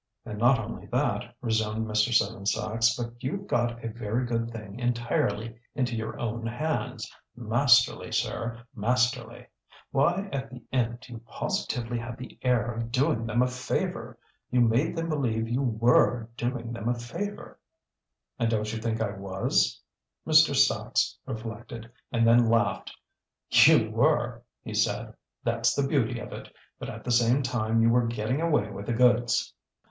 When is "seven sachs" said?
2.11-2.95